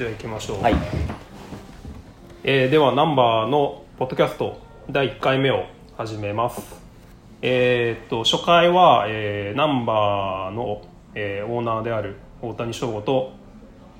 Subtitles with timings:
[0.00, 0.74] じゃあ行きましょう、はい。
[2.42, 4.58] えーではナンバーのポッドキャスト
[4.90, 6.62] 第1回目を始めます。
[7.42, 10.80] えーっと初回は、えーナンバーの、
[11.14, 13.32] えーオーナーである大谷翔吾と、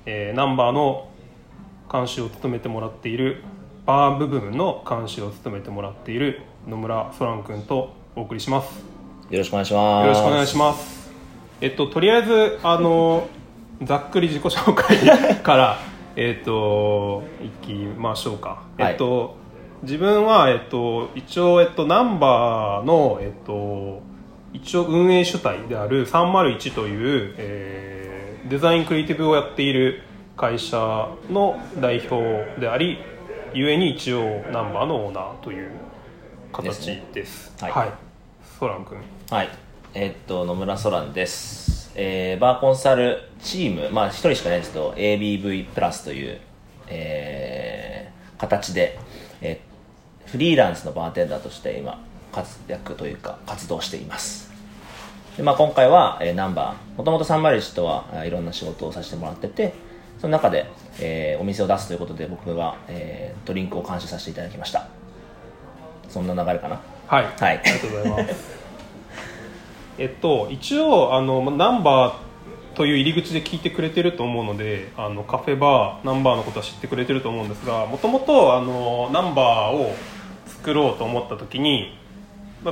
[0.07, 1.07] えーナンバーの
[1.91, 3.43] 監修を務めてもらっている
[3.85, 8.83] バー部分の監修を務めてもらっている野村ソラン君とお送りします。
[9.29, 10.07] よろしくお願いします。
[10.07, 11.11] よろしくお願いします。
[11.61, 13.29] えっと、とりあえず、あの、
[13.83, 18.63] ざっくり自己紹介から、えっと、いきましょうか。
[18.77, 19.35] はいえっと、
[19.83, 24.01] 自分は、えっと、一応、えっと、ナンバーの、えっと、
[24.53, 28.11] 一応運営主体である301という、えー
[28.49, 30.01] デザインクリエイティブをやっている
[30.35, 30.77] 会社
[31.29, 32.97] の代表であり、
[33.53, 35.71] ゆえに一応ナンバーのオーナーという
[36.51, 37.13] 形です。
[37.13, 37.79] ですねは。
[37.81, 37.91] はいい
[38.59, 38.97] ソラン君。
[39.29, 39.49] はい
[39.93, 46.39] えーっと野村ソランです、えーバーコンサルチームまあ一人しかいないんですけど ABV プラスという、
[46.87, 48.97] えー形で、
[49.41, 51.99] えーフリーランスのバーテンダーとして今
[52.31, 54.49] 活躍というか活動しています。
[55.35, 59.73] で、まあ、今回は、えーナンバーもともと301とはいろんな仕事をさせてもらってて
[60.19, 60.67] その中で、
[60.99, 64.87] えーお店を出すということで僕が、えードリンクを監修させていただきました。
[66.07, 66.79] そんな流れかな？
[67.07, 67.57] はい、はい。
[67.59, 68.60] ありがとうございます。
[70.01, 78.59] えっと、一応あのナンバーという入り口で聞いてくれてると思うのであのカフェバーナンバーのことは知ってくれてると思うんですがもともと
[79.11, 79.93] ナンバーを
[80.47, 81.95] 作ろうと思った時に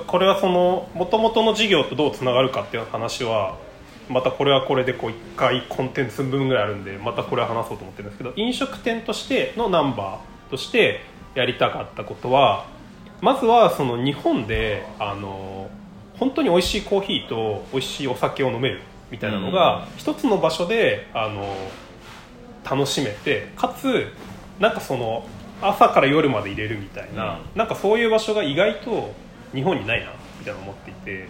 [0.08, 3.60] これはそのもともとの事業とどうつながるかっていう話は
[4.10, 11.02] またこれはこれでこう1回コンテンツ分ぐらいあるんでまたこれは話そうと思ってるんですけど飲食店としてのナンバーとして
[11.36, 12.66] やりたかったことは
[13.22, 15.70] まずはその日本であの
[16.20, 21.56] 本当に美味しいコーヒーと美味しいお酒を飲めるみたいなのが一つの場所であの
[22.70, 24.08] 楽しめてかつ
[24.60, 25.26] なんかその
[25.62, 27.58] 朝から夜まで入れるみたいな、うん。
[27.58, 29.14] なんかそういう場所が意外と
[29.54, 31.28] 日本にないなみたいな思っていて。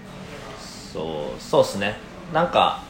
[0.59, 1.95] そうそうっすね。
[2.33, 2.83] なんか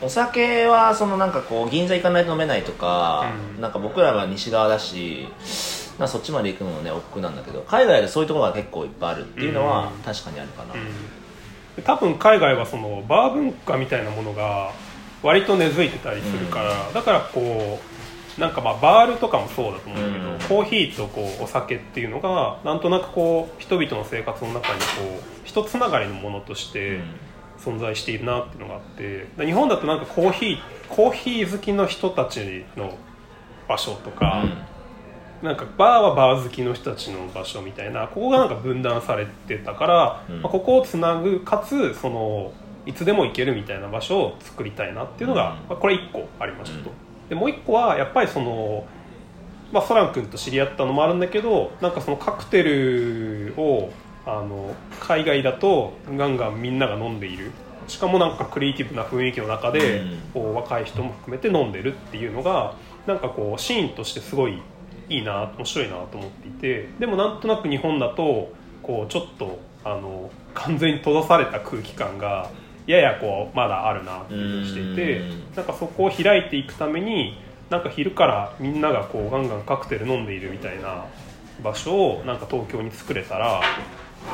[0.00, 3.60] お酒はそのなんかこう銀座行かないと飲めないとか、うん。
[3.60, 5.28] なんか僕らは西側だし
[6.02, 10.02] なんかそっちまで行くのもね億劫なんだけど海外でそういうところが結構いっぱいあるっていうのはうん。
[10.02, 10.74] 確かにあるかな、
[11.76, 14.72] で多分海外はそのバー文化みたいなものが
[15.22, 17.78] 割と根付いてたりするから、だからこ
[18.36, 20.38] うなんかまあバールとかもそうだと思うんだけど、うん。
[20.40, 24.84] コーヒーとこうお酒っていうのがなんとなくこう人々の生活の中にこ
[25.20, 26.98] う一つながりのものとして
[27.60, 30.58] 存在しているなっていうのがあってで日本だとなんかコーヒー
[30.88, 32.92] コーヒー好きの人たちの
[33.68, 34.44] 場所とか、
[35.42, 40.42] なんかバーはバー好きの人たちの場所みたいなここがなんか分断されてたから、うん。
[40.42, 42.52] まあ、ここをつなぐかつその
[42.86, 45.68] いつでも行けるみたいな場所を作りたいなっていうのが、うん。
[45.68, 47.28] まあ、これ1個ありましたと、うん。
[47.28, 48.86] でもう1個はやっぱりその、
[49.72, 53.90] まあ、ソラン君と知り合ったのもあるんだけどなんかそのカクテルを
[54.24, 57.50] あの海外だとガンガンみんなが飲んでいる。
[57.88, 60.18] しかもなんかクリエイティブな雰囲気の中で、うん。
[60.34, 62.76] こう若い人も含めて飲んでるっていうのが
[63.08, 64.62] なんかこうシーンとしてすごい
[65.16, 68.52] いいな面白いなと思っていてでもなんとなく日本だと
[68.82, 72.50] こうちょっとあの完全に閉ざされた空気感が
[72.86, 75.54] ややこうまだあるなっていうふうにしていてうん。
[75.54, 77.38] なんかそこを開いていくために
[77.70, 81.06] なんか昼からみんながこうガンガンカクテル飲んでいるみたいな
[81.62, 83.60] 場所をなんか東京に作れたら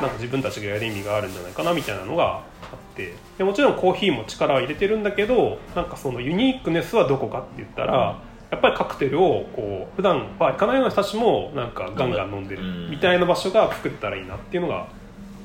[0.01, 2.39] なんか自分たちがやる意味があるんじゃないかなみたいなのがあ
[2.75, 3.13] って。
[3.37, 8.21] でもちろんコーヒーも力を入れてるんだけどなんかそのユニークネスはどこかって言ったら、
[8.51, 12.89] やっぱりカクテルをこう普段は行かないような人たちもなんかガンガン飲んでるうん。
[12.89, 14.87] みたいな場所が作ったらいいなっていうのが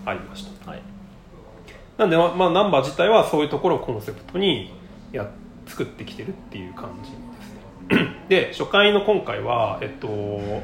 [0.07, 0.71] ありました。
[0.71, 0.83] はい。
[1.99, 4.73] なんで、まあ、ナンバー自体はそういうところをコンセプトに
[5.13, 5.31] や
[5.67, 8.15] 作ってきてるっていう感じですね。
[8.29, 10.09] で初回の今回は、えっと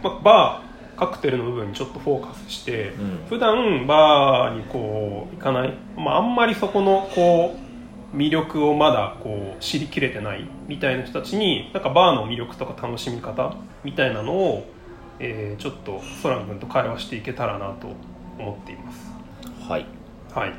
[0.03, 3.27] まあ、バーカクテルの部分にちょっとフォーカスして、うん。
[3.28, 7.69] 普段バーにこう行かない、まあ、あんまりそこのこう
[8.15, 13.54] 魅力をまだこう知りきれてないみたいな人たちになんかバーの魅力とか楽しみ方
[13.84, 14.66] みたいなのを、
[15.18, 17.89] えーちょっとソラン君と会話していけたらなと
[18.39, 19.10] 思っています。
[19.68, 19.86] はい。
[20.34, 20.53] はい。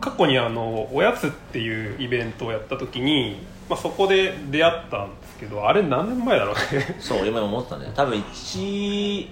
[0.00, 3.36] 過去にあのおやつっていうイベントをやった時に、
[3.68, 6.96] まあ、そこで出会ったんですけどあれ何年前だろうね。
[7.00, 7.92] そう今思ってたんだよ。
[7.94, 9.28] 多分1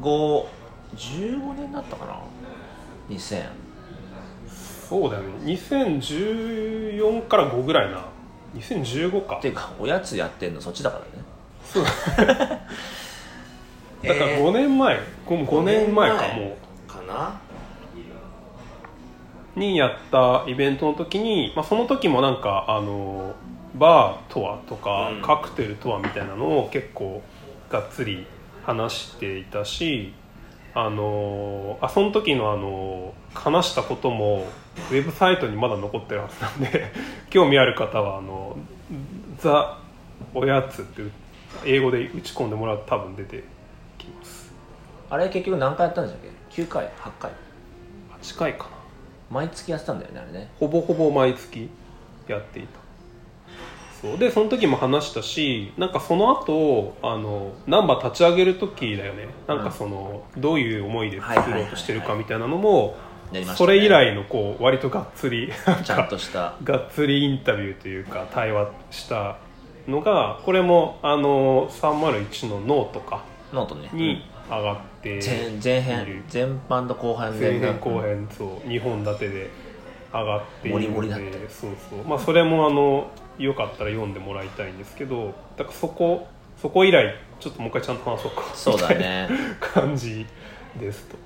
[0.00, 0.44] 5
[0.96, 2.18] 15年だったかな。
[3.10, 3.65] 2000
[4.88, 5.28] そうだよね。
[5.44, 8.04] 2014から5ぐらいな。
[8.54, 11.08] 2015かっていうかおやつやってんのそっちだからね。
[11.64, 11.84] そう。
[14.06, 16.56] だから5年前、5, 5年前かも
[16.86, 17.40] かな。
[19.56, 23.34] うにやったイベントの時に、まあ、その時もなんかあの
[23.74, 25.22] バーとはとか、うん。
[25.22, 27.22] カクテルとはみたいなのを結構
[27.70, 28.26] がっつり
[28.64, 30.12] 話していたし
[30.74, 34.46] あのあその時のあの話したことも
[34.90, 36.92] ウェブサイトにまだ残ってるはずなんで
[37.30, 38.56] 興味ある方はあの
[39.38, 39.78] 「ザ・
[40.34, 41.02] おやつ」って
[41.64, 43.44] 英語で打ち込んでもらうと多分出て
[43.98, 44.52] きます。
[45.08, 47.30] あれ結局何回やったんでしたっけ？9回？8回
[48.20, 48.70] ？8回かな。
[49.30, 50.50] 毎月やってたんだよねあれね。
[50.58, 51.68] ほぼほぼ毎月
[52.28, 52.78] やっていた。
[54.00, 54.18] そう。
[54.18, 59.28] でその時も話したしなんかその後あのナンバー立ち上げる時だよね。
[59.46, 63.44] なんかその、どういう思いで作ろうとしてるかみたいなのもやりましたね。
[63.44, 65.52] それ以来のこう割とがっつり
[65.84, 66.54] ちゃんかとした。
[66.64, 69.38] がっつりインタビューというか対話した
[69.88, 73.24] のがこれもあの301のノートか。
[73.52, 73.88] ノートね。
[73.92, 75.20] に上がって
[75.62, 76.24] 前編。
[76.32, 79.50] 前半と後半前で編後編そう2本立てで
[80.12, 80.80] 上がっている
[81.48, 82.04] そうそう。
[82.04, 86.26] まあそれもあのよかったら読んでもらいたいんですけどだからそこ
[86.60, 88.42] そこ以来ちょっともう一回ちゃんと話そうか。
[88.54, 89.28] そうだね。
[89.60, 90.26] 感じ
[90.80, 91.16] ですと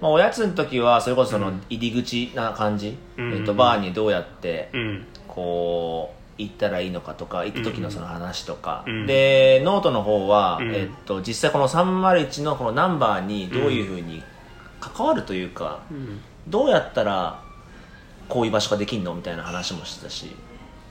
[0.00, 3.34] まあ、おやつの時はそれこそその入り口な感じ、うん。
[3.34, 5.06] えっと、バーにどうやってうん。
[5.26, 9.06] こう行ったらいいのかとか行く時のその話とか、うん。
[9.06, 10.74] でノートの方は、うん。
[10.74, 14.22] えっと、実際この301のこのナンバーにどういうふうに
[14.80, 16.20] 関わるというか、うん。
[16.46, 17.42] どうやったら
[18.28, 20.34] こういう場所ができんのみたいな話もしてたし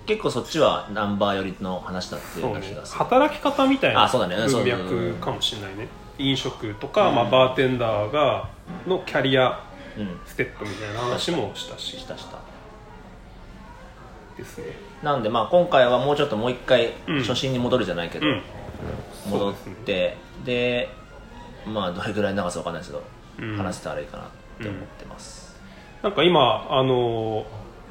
[0.06, 2.81] 結構そっちはナンバー寄りの話だっていうがする。
[2.81, 4.36] 働き方みたいなあそうだね。
[4.48, 5.88] そう文脈かもしれないね。
[6.18, 8.50] 飲食とか、まあ、バーテンダーが
[8.86, 9.64] のキャリア
[9.98, 10.19] うん。
[10.25, 11.98] ステップみたいな話もしたし。
[11.98, 12.38] したした。
[14.38, 14.66] ですね。
[15.02, 17.19] なんでまあ今回はもうちょっともう一回うん。
[17.24, 18.42] 初心に戻るじゃないけど、うん。
[19.31, 19.54] 戻っ
[19.86, 20.90] てで,、
[21.66, 23.04] まあどれぐらい長さわかんないですけど、
[23.40, 23.58] うん。
[23.58, 24.28] 話せたらいいかなっ
[24.62, 25.56] て思ってます、
[26.04, 27.46] なんか今あの、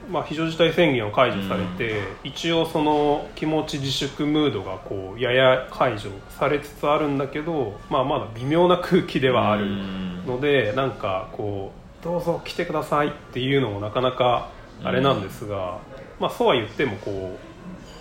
[0.09, 9.67] まあ、非常事態宣言を解除されて、一応その気持ち自粛ムードがこうやや解除されつつあるんだけど、まあ、まだ微妙な空気ではある
[10.27, 14.51] ので、なんかこうどうぞ来てくださいっていうのもなかなか
[14.85, 15.79] あれなんですが、
[16.21, 17.39] まあ、そうは言ってもこう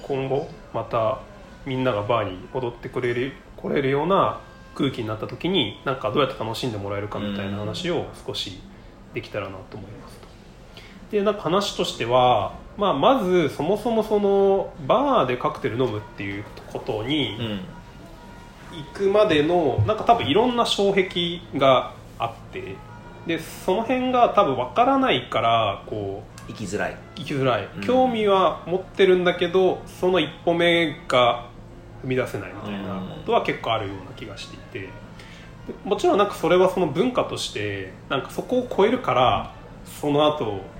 [0.04, 1.22] 今後また
[1.66, 4.40] みんながバーに踊ってくれる来れるような
[4.76, 8.60] 空気になった時になんかどうやって楽しんでもらえるかみたいな話を少し
[9.14, 10.05] できたらなと思います。
[10.05, 10.05] と。
[11.16, 17.60] でなんか話としては、まあ、まずそもそもそのバーでカクテル飲むっていうことにうん。
[18.78, 22.76] 行くまでのなんか多分いろんな障壁があって
[23.26, 26.98] でその辺が多分わからないからこう生きづらい。
[27.16, 27.82] 行きづらい、うん。
[27.82, 31.48] 興味は持ってるんだけどその一歩目が
[32.04, 34.80] 踏み出せないみたいなことは結構あるような気がしていて。
[34.80, 34.90] で
[35.86, 40.75] もちろんなんかそれはその文化としてなんかそこを超えるからその後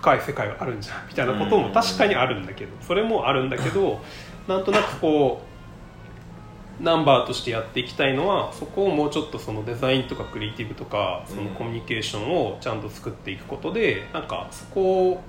[0.00, 4.00] 深い世界があるんじゃんみたいなことも確かにあるんだけどそれもあるんだけど
[4.46, 5.42] なんとなくこ
[6.80, 15.20] うナンバーとしてやっていきたいのはそこをもうちょっとそのデザインとかクリエイティブとかそのコミュニケーションをちゃんと作っていくことでなんかそこを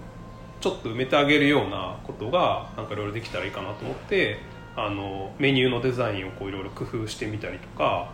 [0.61, 4.39] ちょっと埋めてあげるようなことがなんかいろいろできたらいいかなと思って
[4.75, 8.11] あのメニューのデザインをこういろいろ工夫してみたりとか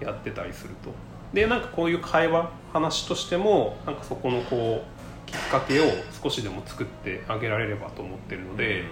[0.00, 0.90] やってたりすると。
[1.32, 4.97] でなんかこういう会話話としてもなんかそこのこう
[5.30, 5.84] きっかけを
[6.22, 8.84] 少しでも作ってあげられればと思ってるので、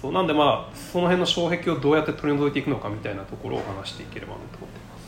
[0.00, 4.98] そうなんでまあその辺の障壁をどうやって取り除いていくのかみたいなところを話していければなと思ってま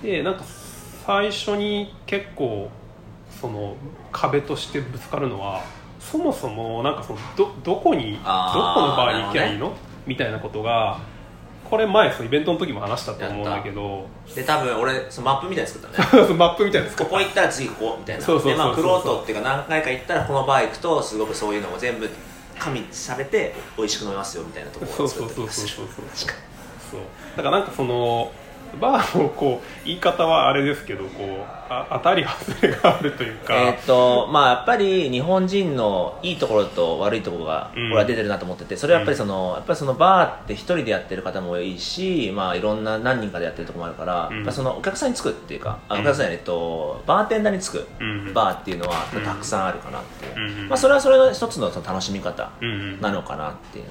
[0.00, 0.02] す。
[0.02, 0.44] でなんか
[1.06, 2.70] 最初に結構
[3.40, 3.76] その
[4.12, 5.62] 壁としてぶつかるのは
[6.00, 9.74] そもそもなんかそのどどこにどこのあーバーに行けばいいの、
[10.06, 11.00] みたいなことが
[11.72, 14.06] これ前そのイベントの時も話したと思うんだけど。
[14.34, 16.28] で多分俺そのマップみたいに作ったね。
[16.36, 18.22] マップみたいなここ行ったら次ここみたいな。
[18.22, 18.58] そうそうそうそう。
[18.58, 22.10] でまあクロートっていうか何回か行ったらこのバー行くとすごくそういうのも全部
[22.58, 25.50] 加味されて美味しく飲めますよみたいなところをそうそう作って。
[25.50, 26.34] そうるそうそうそう
[26.90, 27.00] そう。
[27.38, 28.30] だからなんかその
[28.80, 37.86] バーのこう言い方はあれですけどこうあ当たり外れがあるというか、えーっとまあやっぱり日本人のいいところと悪いところがうん。
[37.86, 44.04] 俺は出てるなと思っててそれはやっぱりそのやっぱりそのバーって一人でやってる方も多いしまあいろんな何人かでやってるところもあるか
[44.44, 46.00] ら、そのお客さんにつくっていうかあうん。
[46.00, 48.32] お客さんやえっとバーテンダーにつくうん。
[48.32, 49.22] バーっていうのはうん。
[49.22, 50.68] たくさんあるかなっていう、うん。
[50.68, 52.50] まあそれはそれの一つの楽しみ方
[53.00, 53.84] なのかなっていう。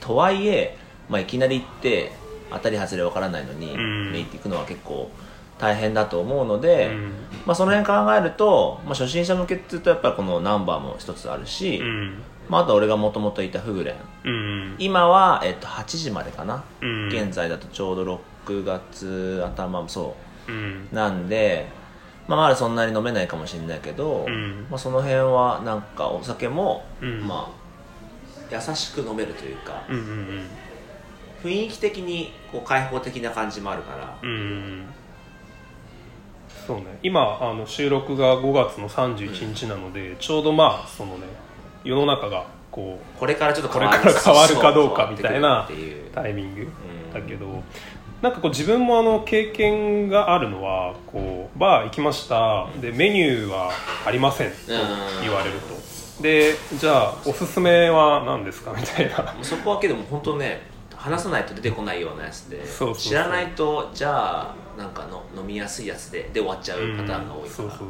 [0.00, 2.12] とはいえ、まあ、いきなり行って
[2.54, 4.12] 当たり外れ分からないのに、うん。
[4.12, 5.10] ね行っていくのは結構
[5.58, 7.12] 大変だと思うので、うん。
[7.46, 12.22] まあ、その辺考えると、まあ、初心者向けっていうとやっぱりこのナンバーも一つあるし、うん。
[12.48, 14.28] まあ、あと俺がもともといたフグレン。
[14.28, 14.76] うん。
[14.78, 17.08] 今は、えっと、8時までかな、うん。
[17.08, 20.14] 現在だとちょうど6月頭そ
[20.48, 20.52] う。
[20.52, 20.88] ん。
[20.92, 21.68] うなんで、
[22.26, 24.66] まあ、まだそんなに飲めないかもしれないけど、うん。
[24.70, 27.26] まあ、その辺はなんかお酒も、うん。
[27.26, 27.64] まあ
[28.50, 30.46] 優しく飲めるというかうんうん
[31.44, 34.18] 雰囲気的にこう開放的な感じもあるから。
[34.22, 34.28] うん。
[34.28, 34.86] うん
[36.66, 36.98] そうね。
[37.02, 41.26] 今あの収録が5月の31日なので、ちょうどまあそのね
[41.84, 45.68] 世の中がこうこれからちょっとこれから変わるかどうかみたいな
[46.14, 46.68] タイミングん。
[47.12, 47.62] だけど、
[48.22, 52.66] なんかこう自分もあの経験があるのはこうバー行きました。
[52.80, 53.70] でメニューは
[54.06, 54.56] ありませんと
[55.22, 56.22] 言われると。
[56.22, 58.72] でじゃあおすすめは何ですか？
[58.72, 59.36] みたいな。
[59.42, 60.62] そこはけども本当ね
[61.04, 63.02] 話さないと出てこないようなやつでそうそうそう。
[63.10, 67.88] 知らないとじゃあなんかの飲みやすいやつでで終わっちゃうパターンが多いから、そうそうそう。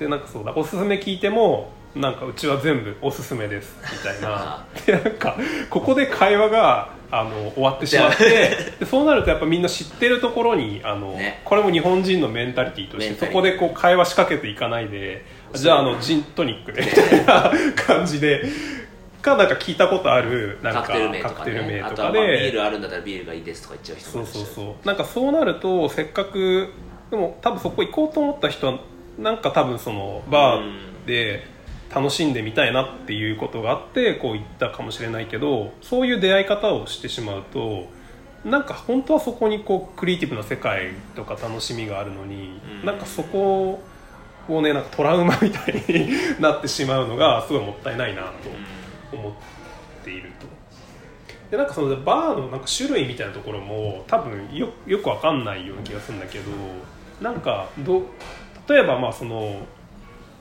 [0.00, 0.54] でなんかそうだ。
[0.56, 4.66] おすすめ聞いてもなんかうちは全部おすすめですみたいな。
[4.86, 5.36] でなんか
[5.68, 11.42] ここで会話があの終わってしまってでそうなるとやっぱみんな知ってるところにあの、ね。
[11.44, 18.44] これも日本人のメンタリティーとしてそこでこう会話仕掛けていかないでじゃああのジントニックでみたいな感じで
[19.26, 21.42] かなんか聞いたことあるなんかカクテル名とか
[21.72, 21.80] ね。
[21.82, 25.56] あとかとはまあビーでルあるんだったらビールがいいですとか言っちゃう人そうそうそうなんかそうなる。
[25.56, 26.68] とせっかく
[27.10, 28.78] でも多分そこ行こうと思った人は
[29.18, 31.46] なんか多分そのバーで
[31.94, 37.86] 楽しんでみたいなっていうことがあってこう行ったかもしれないけどそういう出会い方をしてしまうと
[38.44, 42.86] なんか本当はそこにこうクリエイティブな世界とか楽しみがあるのに、うん。
[42.86, 43.82] なんかそこ
[44.48, 48.28] をねなんかトラウマみたいになってしまうのがすごいもったいないなと
[49.12, 49.32] 思っ
[50.04, 50.46] ていると。
[51.50, 56.50] でなんかそのバーのなんか種類みたいなところも多分よよくわかんないような気がするんだけど
[57.20, 58.02] なんかど
[58.68, 59.64] 例えばまあその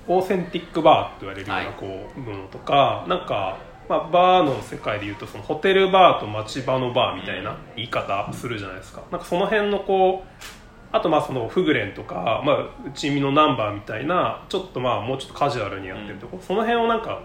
[0.08, 1.74] オーセンティックバーって言われるようはない。
[1.74, 3.58] こうものとか、なんか、
[3.90, 9.04] まあ、バーの世界でいうとそのホテルバーと町場のバーみたいな言い方するじゃないですか。
[9.12, 10.46] なんかその辺のこう
[10.92, 17.22] あとまあそのフグレンとか、まあ、うちみのナンバーみたいなちょっとまあもうちょっとカジュアルにやってるところ、その辺をなんか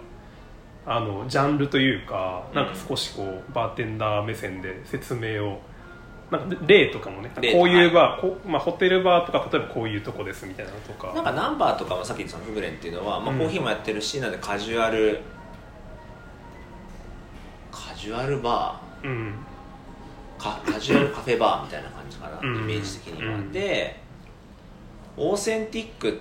[0.86, 5.60] あのジャンルというかなんか少しこうバーテンダー目線で説明を
[6.30, 11.12] なんか例とかもね例こういうバー、こうまあ、ホテルバーとか例えばこういうとこですみたいなのとか。
[11.12, 13.38] なんかナンバーとかもさっき言ったフグレンっていうのは、まあ、うん。
[13.38, 15.20] コーヒーもやってるし、なんでカジュアル
[17.72, 19.34] カジュアルバうん。
[20.38, 22.56] ーカカジュアルカフェバーみたいな感じかな、うん。
[22.58, 23.52] イメージ的には、うん。
[23.52, 24.00] で
[25.16, 26.12] オーセンティックっ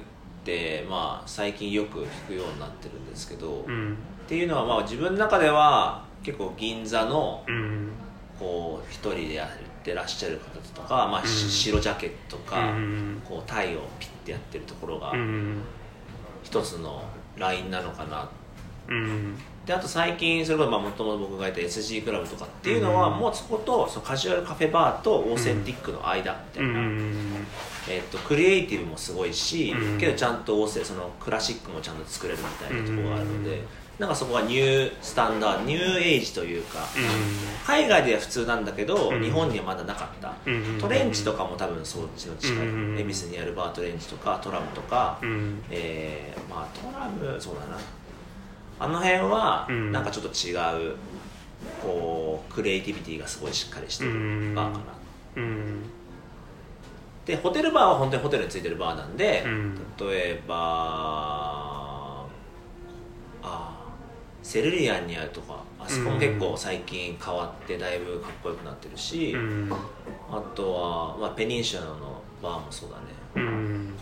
[0.44, 3.98] て、まあ、最近よく聞くようになってるんですけど、っうん
[4.30, 7.90] ていうのは、まあ、自分の中では結構銀座のうん。
[8.40, 11.28] こう一人でやってらっしゃる方とか、まあうん。
[11.28, 13.22] 白ジャケットか、うん。
[13.28, 15.62] こうタイをピッてやってるところがうん。
[16.42, 17.04] 一つの
[17.38, 18.30] ラインなのかな。
[18.88, 19.36] うん。
[19.66, 23.18] であと最近それこそまあもともと僕がいた SG クラブとかっていうのは、うん。
[23.18, 27.14] もうそことそのカジュアルカフェバーとオーセンティックの間みたういな、ん。
[27.90, 30.00] えっとクリエイティブもすごいし、うん。
[30.00, 33.66] けどちゃんとオーセそのクラシックもちゃんと作れるみたいなところがあるので、うん
[34.00, 36.88] なんかそこがニュースタンダードニューエイジというか、
[37.68, 39.22] 海外では普通なんだけど、うん。
[39.22, 40.78] 日本にはまだなかった、うん。
[40.80, 42.98] トレンチとかも多分そっちの近い、うん。
[42.98, 45.62] 恵比寿にあるバートレンチとかトラムとか、うん。
[45.70, 47.78] えーまあトラムそうだな。
[48.80, 49.92] あの辺はうん。
[49.92, 50.54] なんかちょっと違
[50.92, 50.96] う
[51.84, 54.56] こうクリエイティビティがすごいしっかりしてるうん。
[54.56, 54.86] バーかな。
[55.36, 55.84] うん。
[57.26, 59.76] でホテルバーは本当にホテルについてるバーなんで、うん。
[60.00, 61.69] 例えばあ
[64.42, 69.72] セルリアンにあるとかあそこも結構最近変わってだいぶかっこよくなってるし、うん。
[70.32, 73.04] あとは、まあ、ペニンシュラのバーもそうだね。
[73.36, 73.94] うん。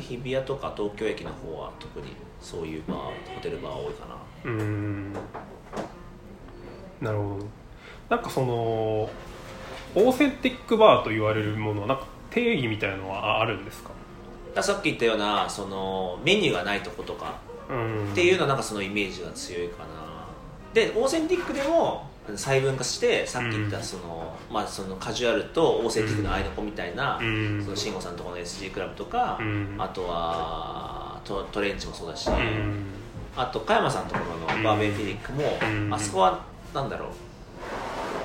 [0.00, 2.08] 日比谷とか東京駅の方は特に
[2.40, 4.16] そういうバーホテルバー多いかな。
[4.44, 5.12] うん。
[7.00, 7.46] なるほど。
[8.08, 14.62] なんかそのオーセンティックバーと言われるものはなんか定義みたいのはあるんですか？
[14.62, 20.06] さっき言ったようなそのメニューがないとことかうんっていうのはなんかそのイメージが強いかな。
[20.72, 27.62] でオーセンティックでも細分化してさっき言ったその,、まあ、そのカジュアルとオーセンティックの間の子みたいな、うん。
[27.62, 29.76] その慎吾さんとこの SG クラブとか、うん。
[29.78, 32.86] あとはトトレンチもそうだし、うん。
[33.36, 35.94] あと加山さんのところのバーベンフィニックも、うん。
[35.94, 36.44] あそこは
[36.74, 37.08] なんだろう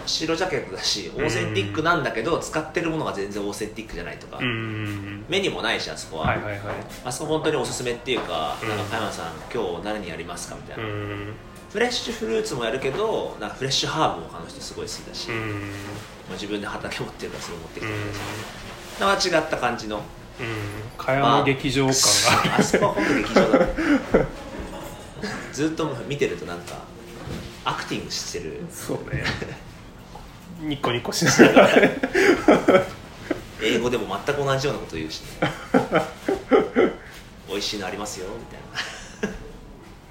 [0.05, 5.25] 白ジャケットだしオーセンティックなんだけど使ってるものが全然オーセンティックじゃないとか、うん。
[5.29, 6.61] メニューもないしあそこは、はいはいはい。
[7.05, 8.69] あそこ本当におすすめっていうか,、うん。
[8.69, 11.33] なんか加山さん今日何やりますかみたいな、うん。
[11.71, 15.71] フレッシュフルーツもやるけどなんかフレッシュハーブもあの人すごい好きだし、もううん
[16.33, 18.07] 自分で畑持ってるからそれ持ってきうんてるん
[19.15, 19.97] です違った感じの。
[19.97, 20.03] うん。
[20.97, 22.57] 茅山劇場感が。
[22.57, 23.67] あそこは本当劇場だね
[25.53, 26.75] ずっと見てるとなんか
[27.65, 28.61] アクティングしてる。
[28.71, 29.23] そうね
[30.61, 31.75] ニコニコしながら。
[31.75, 31.91] ね
[33.63, 35.27] 英語でも全く同じようなこと言うし、ね、
[37.47, 39.31] 美味しいのありますよみたい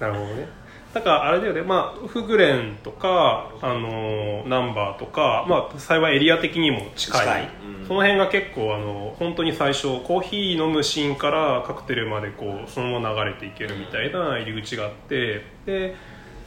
[0.01, 0.07] な。
[0.09, 0.49] なるほどね。
[0.95, 7.21] だからあれだよね、まあ、フグレンとか、あのナンバーとか、まあ、幸いエリア的にも近い。
[7.21, 7.49] 近い。
[7.81, 7.87] うん。
[7.87, 15.45] その辺が結構あの本当に最初コーヒー飲むシーンからカクテルまでこうそのまま流れていけるみたいな入り口があって。
[15.67, 15.95] で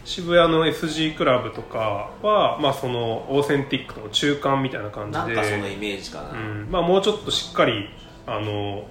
[0.05, 5.17] 渋谷の SG クラブとかは、まあ、そのオーセンティックの中間みたいな感じで。
[5.17, 6.67] なんかそのイメージかな、うん。
[6.69, 7.89] まあ、もうちょっとしっかり
[8.25, 8.85] あの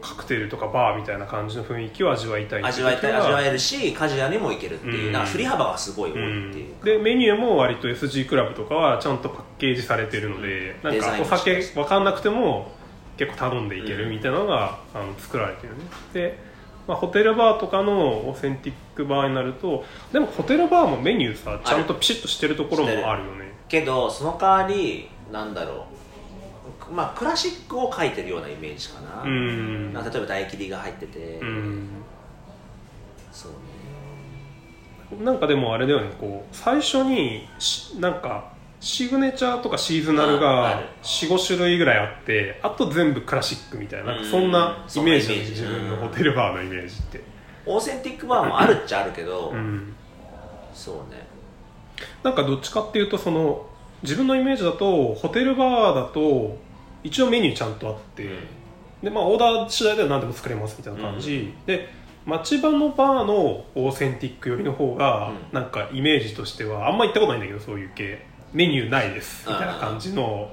[0.00, 5.12] カクテルとかバーみたいな感じの雰囲気を味わいたい味わいたい味わえるしカジュアルにもいけるっていう、うん。
[5.12, 12.72] なんか振り幅がすごい多ういっていう、ん、でメニューも割と SG クラブとかはちゃんとパッケージされてるので、なんデザインかお酒分かんなくても
[13.18, 15.84] 結構頼んでいけるみたいなのが、あの作られてるね。
[16.12, 16.38] で、
[16.86, 23.52] まあ、ホテルバーとかのオーセンティックバーになるとでもホテルバーもメニューさちゃんとピシッとしてるところもあるよね。
[23.68, 25.86] けどその代わりなんだろ
[26.90, 26.92] う。
[26.92, 29.92] まあクラシックを書いてるようなイメージかな,、うん。
[29.92, 31.88] な例えば唾液が入ってて、うん。
[33.32, 35.24] そうね。
[35.24, 36.12] なんかでもあれだよね。
[36.18, 40.86] こう最初にしなんかシグネチャーとかシーズナルがる。
[41.02, 44.90] 45種類ぐらいあってあと全部クラシックみたいなそんなイメージうん。
[44.90, 45.50] そんなイメージ。
[45.50, 47.20] 自分のホテルバーのイメージって、
[47.66, 49.94] オーセンティックバーもあるっちゃあるけど、うん、
[50.72, 51.26] そうね。
[52.22, 53.66] なんかどっちかっていうとその
[54.02, 56.58] 自分のイメージだとホテルバーだと
[57.02, 58.28] 一応メニューちゃんとあって、
[59.02, 61.88] でまあ、オーダー次第では何でも作れますみたいな感じ、で
[62.26, 65.36] 町場のバーのオーセンティック寄りの方が、うん。
[65.52, 68.26] なんかイメージとしてはあんま行ったことないんだけどそういう系。
[68.52, 69.48] メニューないです。
[69.48, 70.50] みたいな感じの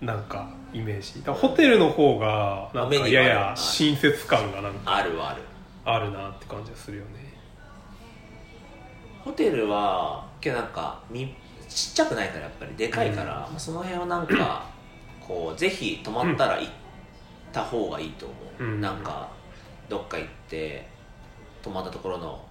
[0.00, 1.22] なんかイメージ。
[1.30, 4.96] ホテルの方がなんかやや親切感がなんか。
[4.96, 5.42] あるはある
[5.84, 7.32] あるなって感じがするよね。
[9.24, 11.34] ホテルはけどなんかみ
[11.68, 14.66] ちっちゃくないからやっぱりでかいから、まあその辺はなんか
[15.20, 16.72] こうぜひ泊まったら行っ
[17.52, 18.80] た方がいいと思う、うん。
[18.80, 19.28] なんか
[19.88, 20.86] どっか行って
[21.62, 22.44] 泊まったところの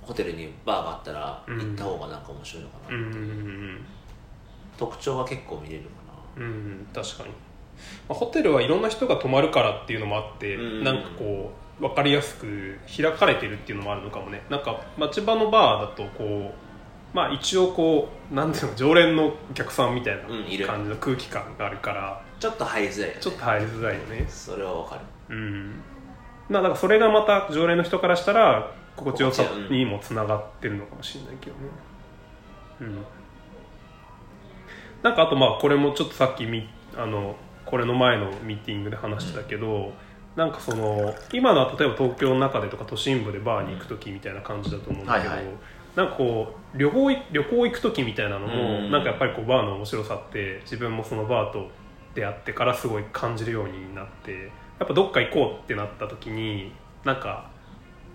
[0.00, 1.58] ホテルにバーがあったらうん。
[1.58, 3.84] 行った方がなんか面白いのかな、うんうんうん
[4.78, 5.90] 特徴は結構見れるか
[6.38, 7.34] うん確かに、ま
[8.10, 10.84] あ、ホテルはいろんな人が泊まるからっていうのもあって、うん。
[10.84, 14.42] なんかこう分かりやすく開かれてるっていうのもあるのかもね。
[14.50, 20.66] なんか町場のバーだとこうまあ一応こうなんていうの常連のお客さんみたいなうんいる。
[20.66, 23.20] 感じの空気感があるからなちょっと入りづらいよね。
[23.20, 24.26] ちょっと入りづらいよね。
[24.28, 25.00] それはわかる。
[25.36, 25.82] うん。
[26.48, 31.62] まあだからそれがまた常連の人からしたら心地よさにもつながってるのかもしれないけどね。
[32.80, 33.04] うん。
[35.02, 39.92] なんかあとまあこれもちょっとさっきみあのこれの前のミーティングで話してたけど、
[40.36, 45.54] なんかその今のは例えば東京の中でとか都心部でバーに行く時みたいな感じだと思うんだけど、はいはい。
[45.94, 48.90] なんかこう旅行い旅行行く時みたいなのも、うん。
[48.90, 51.70] なんかやっぱりこうバーの面白さって自分もそのバーと
[52.14, 56.72] 出会ってからすごい感じるようになってやっぱどっか行こうってなった時に
[57.04, 57.50] なんか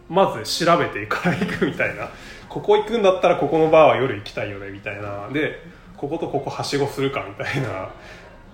[0.09, 2.09] まず調べてから行くみたいな。
[2.49, 5.29] ここ行くんだったらここのバーは夜行きたいよねみたいな。
[5.29, 5.61] で
[5.95, 7.89] こことここはしごするかみたいな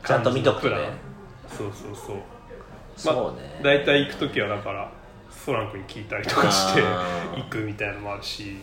[0.06, 0.76] ちゃんと見とくとね。
[0.76, 1.13] 感じのプラン
[1.54, 2.17] そうそう
[2.95, 4.91] そうそうね、大体行く時はだから
[5.29, 6.82] ソラン君に聞いたりとかして
[7.36, 8.58] 行くみたいなのもあるし。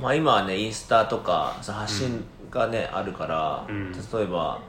[0.00, 3.92] まあ、今はねインスタとかその発信がね、あるから、うん。
[3.92, 4.60] 例えば、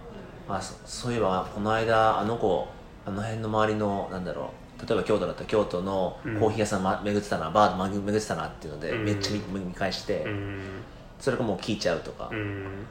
[0.47, 2.67] まあ、そそういえばこの間あの子
[3.06, 6.39] あの辺の周りのなんだろう例えば京都だったら京都のうん。
[6.39, 9.06] コーヒー屋さん、ま、巡ってたなバー巡巡ってたなっていうので、うん。
[9.06, 10.62] めっちゃ見見返して、うん。
[11.19, 12.86] それがもう聞いちゃうとか、うん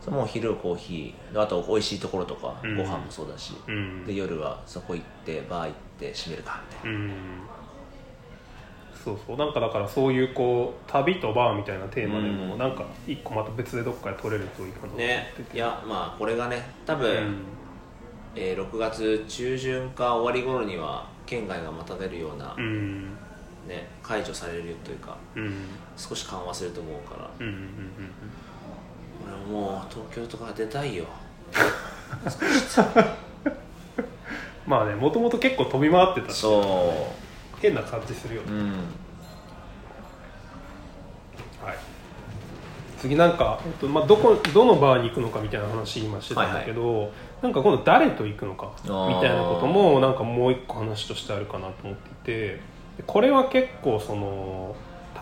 [0.00, 2.76] それもう昼コーヒーあと美味しいところとか、うん。
[2.76, 4.06] ご飯もそうだし、うん。
[4.06, 7.12] で夜はそこ行ってバー行って閉めるかみたいな、うん。
[9.04, 9.36] そうそう。
[9.36, 12.58] なんかだからそういうこう旅とバーみたいなテーマでも、うん。
[12.58, 15.56] なんか一個また別でどっかで取れるといいかなねて。
[15.56, 17.36] いやまあこれがね多分、うん。
[18.36, 23.04] えー6月中旬か終わり頃には県外がまた出るような、うん。
[23.66, 25.52] ね、解除されるというかうん。
[25.96, 27.30] 少し緩和すると思うから。
[27.38, 27.60] うんうんうん
[29.28, 31.04] 俺もう東京とか出たいよ。
[34.66, 37.12] まあねもともと結構飛び回ってたしそ
[37.60, 38.48] 変な感じするよね。
[38.50, 38.70] ううん。
[41.64, 41.76] はい、
[42.98, 47.10] 次なんか、えっとまあ、どこどのバーに行くのかみたいな話今してたんだけど、
[47.42, 49.20] なんか今度誰と行くのかみー。
[49.20, 52.32] たいなこともなんかもう一個話としてあるかなと思っていて
[52.98, 54.76] でこれは結構その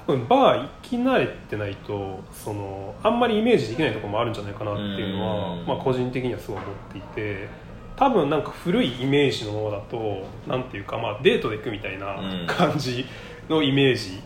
[0.07, 5.67] 多分バー行き慣れてないとそのあんまりイメージできないところもあるんじゃないかなっていうのは、うん。
[5.67, 7.49] まあ、個人的にはすごい思っていて
[7.97, 12.47] 多分なんか古いイメージのものだとなんていうか、まあ、デートで行くみたいなうん。
[12.47, 13.07] 感じ
[13.49, 14.21] のイメージ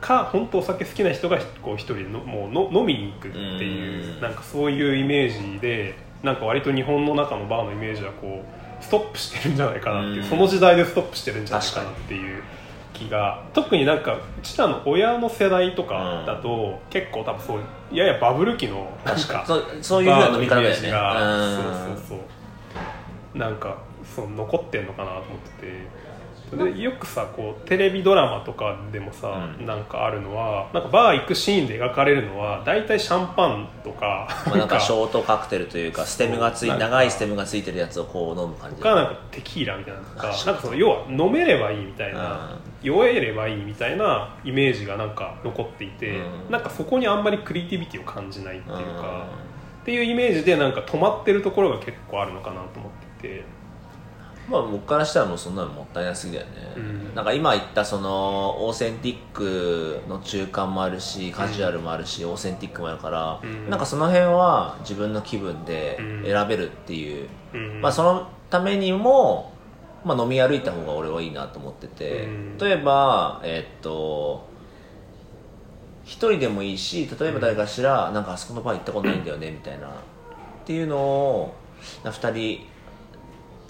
[0.00, 4.20] か本当お酒好きな人がこう一人でのもうの飲みに行くっていううん。
[4.20, 10.28] なんかそういうイメージでなんか割と日本の中のバーのイメージはこうストップしてるんじゃないかなっていううん。
[10.28, 12.42] その時代でストップしてるんじゃないかなっていう
[12.92, 17.60] 気が特になんかうちらの親の世代とかだと、結構多分そう
[17.92, 21.56] ややバブル期のなんかそうそういうふうな飲み方がうん。
[21.56, 22.16] そうそうそ
[23.34, 23.38] う。
[23.38, 23.78] なんか
[24.14, 26.00] そう残ってんのかなと思ってて。
[26.56, 29.66] でよくさこうテレビドラマとかでもさ、うん。
[29.66, 38.82] なんかあるのはなんかバー行くシーンで描かれるのは大体シャンパンとかまあ、なんかショートカクテルというかステムがつい長いステムがついてるやつをこう飲む感じ。
[38.82, 46.50] かなんかテキーラみたいなのとかなんかその要は飲めればいいみたいな、酔えればいいみたいなイメージがなんか残っていて、うん。
[46.50, 49.26] なんかそこにあんまりクリエイティビティを感じないっていうか、
[49.82, 53.60] っていうイメージでなんか止まってるところが結構あるのかなと思ってて。
[54.48, 57.14] まあ僕からしたらもうそんなのもったいなすぎだよね、うん。
[57.14, 63.70] なんか今言ったそのオーセンティックの中間もあるしカジュアルもあるし、オーセンティックもあるから、うん。
[63.70, 66.24] なんかその辺は自分の気分でうん。
[66.24, 67.80] 選べるっていう、うん。
[67.80, 69.52] まあそのためにも、
[70.04, 72.58] まあ、飲み歩いた方が俺はいいなと思ってて、うん。
[72.58, 74.48] 例えばえっと
[76.04, 79.88] 一人でもいいし例えば誰かしら、なんかあそこのバー行ったことないんだよねみたいな。
[79.88, 79.92] っ
[80.64, 81.54] ていうのを
[82.04, 82.66] 2人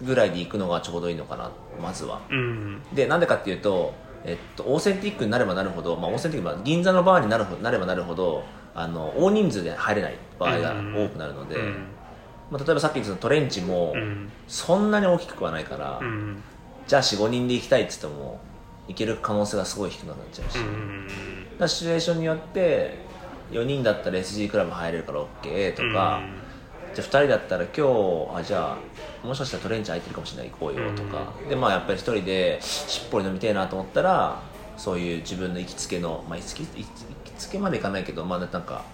[0.04, 1.50] ぐらいで行くのがちょうどいいのかな
[1.82, 2.20] まずは。
[2.30, 2.82] うん。
[2.92, 3.92] でなんでかっていうと、
[4.24, 11.84] えっと、オーセンティックになればなるほど、まあ、オーセンティックは銀座のバーになるほなればなるほどあの大人数で入れない場合が多くなるので、うん
[12.50, 14.30] まあ、例えばさっき言ったトレンチもうん。
[14.48, 16.42] そんなに大きくはないから、うん。
[16.86, 18.40] じゃあ45人で行きたいっつっても
[18.88, 21.06] 行ける可能性がすごい低くなっちゃうし、うん。
[21.58, 22.98] らシチュエーションによって
[23.52, 26.20] 4人だったら SG クラブ入れるから OK とか、
[26.94, 28.76] じゃあ2人だったら今日あじゃ
[29.22, 34.42] あもしかしたらトレンチ空いてるかもしれない行こうよとか、でまあやっぱり1人でしっぽり飲みたいなと思ったら
[34.76, 36.84] そういう自分の行きつけの、まあ、行きつけ行
[37.24, 38.84] きつけまでいかないけどまあなんか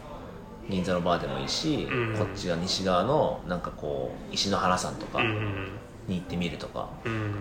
[0.69, 2.17] 銀座のバーでもいいし、うん。
[2.17, 5.23] こっちが西側のなんかこう石の原さんとか
[6.09, 7.35] に行ってみるとか、うん。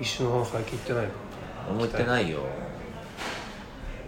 [0.00, 1.10] 一緒の最近行ってないの？
[1.70, 2.40] 思ってないよ。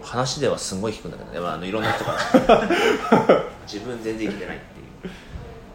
[0.03, 2.69] 話ではすごい聞くんだけどね、まあ、あのいろんな人から。
[3.67, 5.11] 自分全然生きてないってい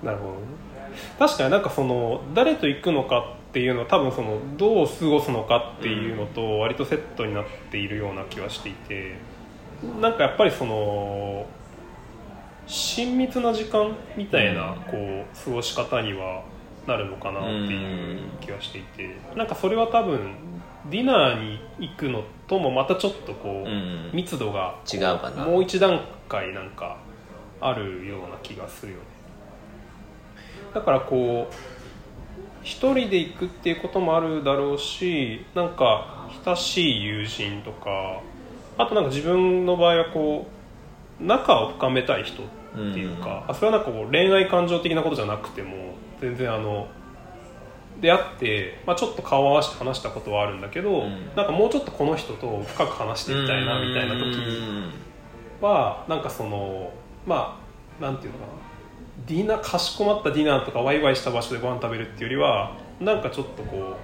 [0.04, 0.06] う。
[0.06, 0.40] なるほどね。
[1.18, 9.18] 確かになんかその誰と行くのかっていうのは多分そのどう過ごすのかっていうのと割とセットになっているような気はしていて
[10.02, 11.46] なんかやっぱりその
[12.68, 14.80] 親密な時間みたいなうん。
[14.82, 16.44] こう過ごし方には
[16.88, 20.36] なるのかなっていう気はしていてなんかそれは多分
[20.90, 24.12] ディナーに行くのともまたちょっとこううん。
[24.14, 25.46] 密度がこ違うかな。
[25.46, 26.98] もう一段階なんか
[27.62, 29.04] あるような気がするよね。
[30.74, 31.54] だからこう
[32.62, 38.22] 一人で行くっていうこともあるだろうしなんか親しい友人とか
[38.80, 40.48] あとなんか自分の場合はこ
[41.22, 46.88] う仲を深めたい人っていうか、あそれはなんかこう恋愛感情的なことじゃなくても全然あの
[48.00, 51.36] 出会って、まあ、ちょっと顔を合わせて話したことはあるんだけど、うん。
[51.36, 54.38] なんかもうちょっとこの人と深く話してみたいなみたいな時
[55.60, 56.94] はなんかその
[57.28, 57.60] ま
[58.00, 58.52] あなんていうのかな
[59.28, 63.98] ディナーかしこまったディナーとかワイワイした場所でご飯食べるっていうよりはなんかちょっとこ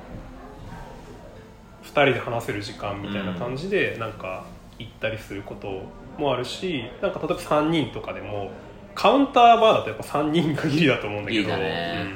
[1.84, 4.44] う2人で話せる時間みたいな感じでなんか
[4.80, 5.82] 行ったりすること
[6.18, 8.52] もあるしなんか例えば3人とかでも
[8.94, 11.98] カウンターバーだとやっぱ3人限りだと思うんだけどいいだね。
[12.02, 12.12] うん。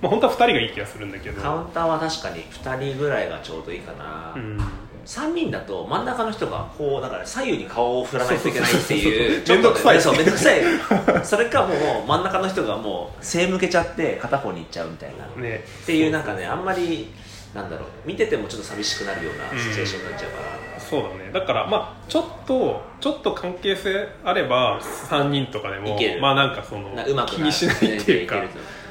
[0.00, 1.42] まあ、本当は2人がいい気がするんだけど。
[1.42, 4.58] カウンターは確かに2人ぐらいがちょうどいいかな、うん。
[5.04, 10.14] 3人だと真ん中の人がこうだから左右に顔を振らないといけないっていうそうそうそうそう。
[10.14, 11.24] 面倒くさい。
[11.24, 15.64] それかもう真ん中の人がもう背向けちゃって片方に行っちゃうみたいな、ね。
[15.82, 17.08] っていうなんかねあんまり
[17.54, 21.30] なんだろう見ててもちょっと寂しくなるようなシチュエーションになっちゃうから、そうだね。
[21.32, 26.94] だからまあちょっとちょっと関係性あれば3人とかでもまあなんかその
[27.26, 28.42] 気にしないっていうか。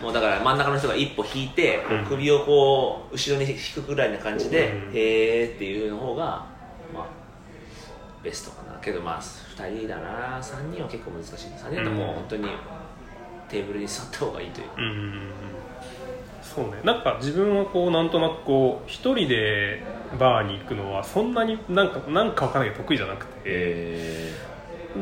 [0.02, 2.06] もうだから真ん中の人が一歩引いて、うん。
[2.06, 4.92] 首をこう後ろに引くぐらいな感じで、うん。
[4.94, 6.46] へーっていうの方が
[6.94, 7.06] まあ
[8.24, 8.80] ベストかな。
[8.80, 10.40] けどまあ2人だな。
[10.42, 12.48] 3人は結構難しい3人だともう本当に
[13.50, 15.32] テーブルに座った方がいいといううんうんうん
[16.60, 16.82] そうね。
[16.84, 19.82] なんか自分はこうなんとなくこう一人で
[20.20, 23.42] バーに行くのはそんなになんかなんかわかんないけど得意じゃなくて。
[23.46, 24.50] へ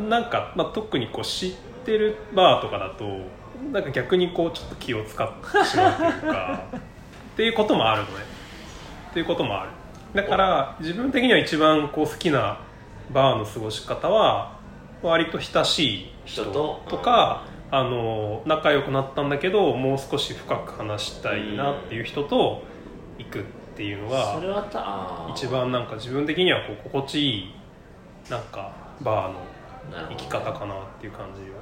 [0.10, 1.54] なんか、まあ、特にこう知っ
[1.86, 3.06] てるバーとかだと
[3.72, 6.80] なんか逆にこうちょっと気を使ってしまうというか っ
[7.38, 8.26] ていうこともあるのね。
[9.10, 9.70] っていうこともある。
[10.14, 12.60] だから自分的には一番こう好きな
[13.12, 14.58] バーの過ごし方は
[15.02, 16.46] 割と親しい人
[16.88, 22.64] とかあの仲良くなったんだけどもう少し深く話したいなっていう人と
[23.18, 23.44] 行くっ
[23.76, 27.54] ていうのがそれは一番なんか自分的にはこう心地いい
[28.30, 29.36] なんかバーの
[30.10, 31.58] 生き方かなっていう感じは。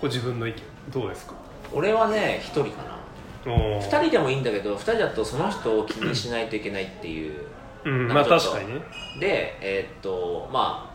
[0.00, 1.34] これ自分の意見どうですか？
[1.72, 2.98] 俺はね1人かな。
[3.44, 7.46] 2 2人でもいいんだけど2人だとその人を気にしないといけないっていう、
[7.84, 8.80] うんまあ確かにね。
[9.20, 10.94] でえーっとま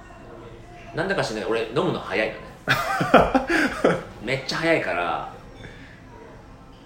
[0.93, 1.49] あなんだかしらない。
[1.49, 2.39] 俺飲むの早いのね
[4.23, 5.33] めっちゃ早いから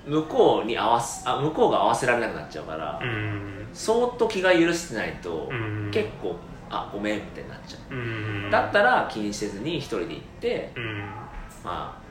[0.05, 3.67] 向こうに合わすあ向こうが合わせられなくなっちゃうから、うん。
[3.73, 5.91] そーっと気が許してないと、うん。
[5.91, 6.35] 結構
[6.69, 7.97] あごめんみたいになっちゃう、う
[8.47, 8.49] ん。
[8.49, 10.99] だったら気にせずに一人で行って、うん。
[11.63, 12.07] まあ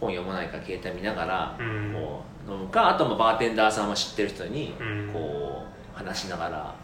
[0.00, 1.92] 本読まないか携帯見ながら、うん。
[1.94, 5.10] こう飲むかあともバーテンダーさんは知ってる人にうん。
[5.12, 5.62] こ
[5.94, 6.74] う話しながら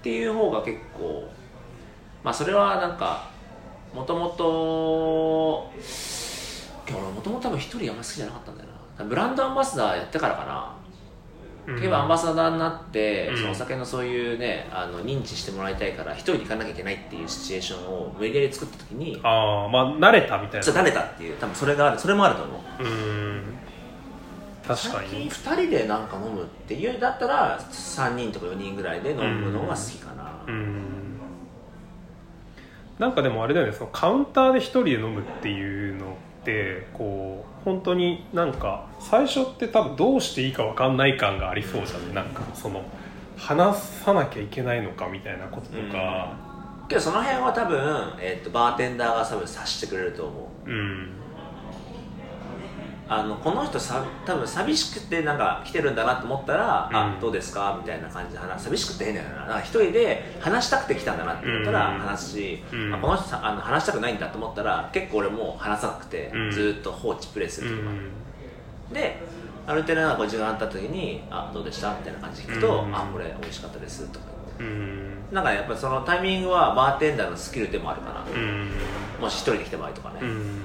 [0.00, 1.28] っていう方が結構
[2.24, 3.30] まあそれはなんか
[3.94, 5.70] もともと
[6.88, 8.68] 俺もともと多分一人あんま好きじゃなかったんだよ
[8.98, 9.04] な。
[9.04, 10.74] ブランドアンバサダーやってからかな。
[11.66, 11.74] うん。
[11.76, 13.36] 結構アンバサダーになって、うん。
[13.36, 20.66] そのお酒のそういうねあの認知してもらいたいから一人で行かなきゃいけないっていうシチュエーションを無理やり作った時にああまあ慣れたみたいな。
[20.66, 21.36] 慣れたっていう。
[21.36, 22.84] 多分それがあるそれもあると思う。
[22.84, 23.42] うん。
[24.66, 31.18] 確か最近に2人でなんか飲むっていうだったら3人とか4人ぐらいで飲むのが好きかな、うん。
[32.98, 42.12] なんかでもあれだよねそのカウンターで一人で飲むっていうのってこう本当になんか最初って多分どうしていいか分かんない感がありそうじゃん。
[42.12, 42.82] なんかその
[43.36, 46.36] 話さなきゃいけないのかみたいなこととか。
[46.88, 50.70] けどその辺は多分、えっとバーテンダーが多分察してくれると思う。
[50.70, 51.21] うん
[53.14, 56.96] あのこの人さ多分寂しくてなんか来てるんだなと思ったら「うん。
[56.96, 61.98] あどうですか?」みたいな感じで話寂しくて変だよな一人で話したくて来たんだなって思ったらうん。
[61.98, 62.90] 話すし、うん。
[62.90, 66.50] まあこの人さあの話したくないんだと思ったら結構俺もう話さなくて、うん。
[66.50, 68.94] ずーっと放置プレイすうる時もある、ん。
[68.94, 69.22] で
[69.66, 72.94] ある程度なんか時間あった時に「あどうでした?」みたいな感じで聞くと「うん。
[72.94, 74.26] あこれ美味しかったです」とか
[74.58, 74.74] 言って。
[74.74, 75.12] うん。
[75.32, 78.70] なんかやっぱそのタイミングはバーテンダーのスキルでもあるかな、うん。
[79.20, 80.62] もし一人で来た場合とかね、うん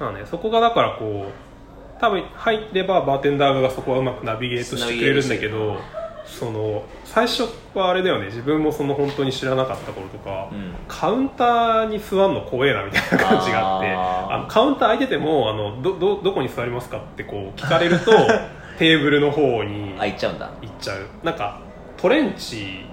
[0.00, 5.78] まあねそこがだからこう多分入ればバーテンダーがそこはうまくナビゲートしてくれるんだけど
[6.26, 8.26] その最初はあれだよね。
[8.26, 10.74] 自分もその本当に知らなかった頃とか、うん。
[10.88, 18.10] カウンターに座るの怖えなみたいな感じがあってあのカウンター空いててもあのどどどこに座りますかってこう聞かれると
[18.78, 20.50] テーブルの方にあ行っちゃうんだ。
[20.62, 21.06] 行っちゃう。
[21.22, 21.60] なんか
[21.96, 22.86] トレンチ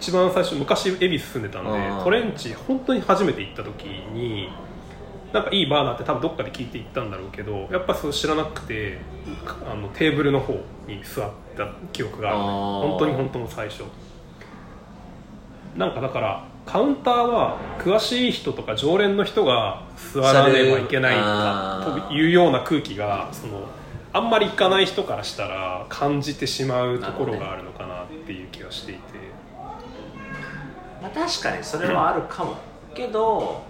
[0.00, 2.04] 一番最初昔恵比寿住んでたんでうん。
[2.04, 4.48] トレンチ本当に初めて行った時に
[5.32, 8.98] なんかいいバーだって多分どっかで聞いて行ったんだろうけどやっぱそう知らなくて
[9.70, 10.54] あのテーブルの方
[10.86, 12.88] に座った記憶がある、ね、あー。
[12.88, 13.84] 本当に本当の最初。
[15.76, 23.68] なんかだからカウンターは詳しい人とか常連の人が座らねばいけないとか座るというような空気がその
[24.12, 29.00] あんまり行かない人からしたら感じてしまうところがあるのかなっていう気がしていて、
[31.00, 32.56] まあ、確かにそれはあるかも、
[32.94, 33.62] けど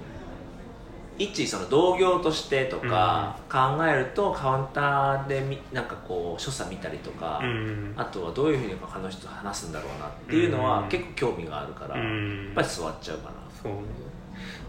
[1.19, 7.95] 一その同業としてとか考えるとカウンターでみなんかこう所作見たりとか、うん。
[7.97, 10.89] あとはどういうふうに他の人と話すんだろうなっていうのはうん。
[10.89, 12.45] 結構興味があるから、うん。
[12.47, 13.35] やっぱり座っちゃうかな。
[13.63, 13.73] そう。
[13.73, 13.79] ね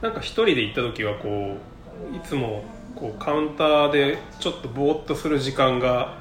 [0.02, 1.58] なんか一人で行った時はこ
[2.12, 2.64] ういつも
[2.96, 6.18] こうカウンターでちょっとぼーっとする時間が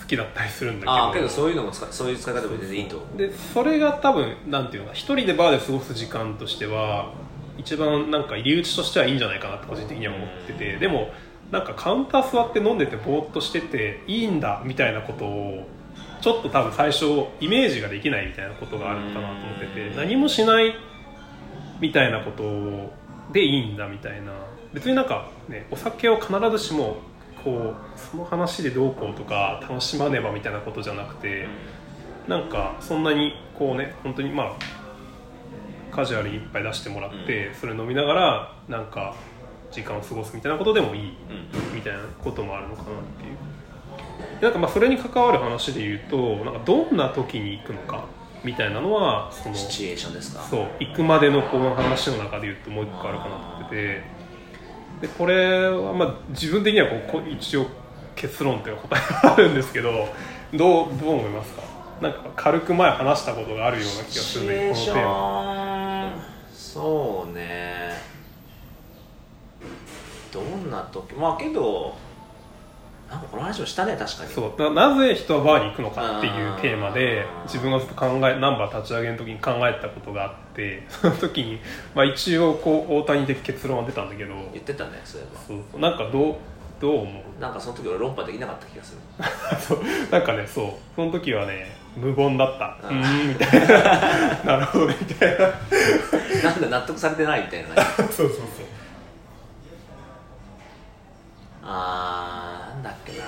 [0.00, 0.92] 好きだったりするんだけど。
[0.92, 3.18] ああけどそういうのも使そういう使い方も全然いいと思う。
[3.18, 7.12] でそれが多分なんていうのか一人でバーで過ごす時間としては
[7.58, 11.10] 一番なんか入り口としてはいいんじゃないかなって個人的には思っててでも
[11.50, 15.66] なんかカウンター座って飲んでてぼーっとしてていいんだみたいなことを
[16.20, 17.04] ちょっと多分最初
[17.40, 19.96] イメージができないみたいなことがあるのかなと思っててうん。
[19.96, 20.74] 何もしない
[21.80, 24.32] みたいなことでいいんだみたいな。
[24.72, 26.98] 別になんかねお酒を必ずしも
[27.42, 31.46] こうその話でどうこうとか楽しまねばみたいなことじゃなくて、
[32.26, 34.52] なんかそんなにこうね本当にまあ
[35.98, 39.16] カジュアルに一杯出してもらって、それ飲みながらなんか
[39.72, 41.74] 時間を過ごすみたいなことでもいいうん。
[41.74, 44.40] みたいなこともあるのかなっていう。
[44.40, 48.04] なんかまあそれに関わる話で言うとなんかどんな時に行くのか
[48.44, 50.42] みたいなのはそのシチュエーションですか？
[50.42, 54.02] そう行くまでのこの話の中で言うともう一個あるかなと思ってて
[55.00, 57.66] でこれはまあ自分的にはこう一応
[58.14, 59.90] 結論というか答えがあるんですけど
[60.54, 61.62] どうどう思いますか？
[62.00, 66.22] なんか軽く前話したことがあるような気がするんでこのテーマン
[66.54, 67.90] そうね
[70.32, 71.94] どんな時まあけど
[73.10, 74.30] なんかこの話をしたね確かに。
[74.30, 81.58] そうななぜ人はバーに行くのかっていうテーマで自分がずっと考えナンバー立ち上げの時に考えたことがあって その時に、
[81.94, 84.34] まあ、一応こう大谷的結論は出たんだけど。
[84.52, 85.40] 言ってたねそういえば。
[85.40, 86.34] そうなんかどう
[86.80, 87.40] どう思う？
[87.40, 89.00] なんかその時俺論破できなかった気がする。
[89.58, 89.80] そう
[90.12, 92.64] なんかねそうその時はね無言だった。
[92.66, 94.44] あうーんみたいな。
[94.44, 95.46] なるほどねみたいな。
[96.50, 98.38] なんだ納得されてないみたいなそうそうそう
[101.70, 103.24] あーなんだっけな。